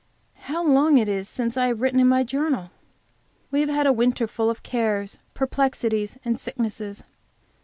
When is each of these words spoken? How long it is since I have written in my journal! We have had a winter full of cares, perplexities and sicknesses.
How 0.45 0.65
long 0.67 0.97
it 0.97 1.07
is 1.07 1.29
since 1.29 1.55
I 1.55 1.67
have 1.67 1.79
written 1.79 1.99
in 1.99 2.07
my 2.07 2.23
journal! 2.23 2.71
We 3.51 3.59
have 3.59 3.69
had 3.69 3.85
a 3.85 3.93
winter 3.93 4.25
full 4.25 4.49
of 4.49 4.63
cares, 4.63 5.19
perplexities 5.35 6.17
and 6.25 6.39
sicknesses. 6.39 7.05